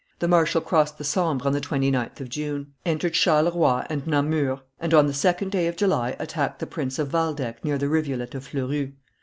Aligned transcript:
The 0.17 0.27
marshal 0.27 0.61
crossed 0.61 0.97
the 0.97 1.03
Sambre 1.03 1.45
on 1.45 1.53
the 1.53 1.61
29th 1.61 2.19
of 2.21 2.29
June, 2.29 2.73
entered 2.87 3.13
Charleroi 3.13 3.85
and 3.87 4.07
Namur, 4.07 4.61
and 4.79 4.95
on 4.95 5.05
the 5.05 5.13
2d 5.13 5.69
of 5.69 5.75
July 5.77 6.15
attacked 6.17 6.57
the 6.57 6.65
Prince 6.65 6.97
of 6.97 7.13
Waldeck 7.13 7.63
near 7.63 7.77
the 7.77 7.87
rivulet 7.87 8.33
of 8.33 8.47
Fleurus. 8.47 8.93